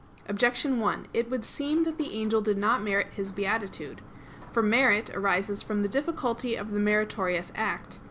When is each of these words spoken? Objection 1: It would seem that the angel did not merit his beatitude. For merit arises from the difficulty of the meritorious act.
Objection 0.27 0.79
1: 0.79 1.09
It 1.13 1.29
would 1.29 1.45
seem 1.45 1.83
that 1.83 1.99
the 1.99 2.11
angel 2.13 2.41
did 2.41 2.57
not 2.57 2.81
merit 2.81 3.11
his 3.15 3.31
beatitude. 3.31 4.01
For 4.51 4.63
merit 4.63 5.15
arises 5.15 5.61
from 5.61 5.83
the 5.83 5.87
difficulty 5.87 6.55
of 6.55 6.71
the 6.71 6.79
meritorious 6.79 7.51
act. 7.53 7.99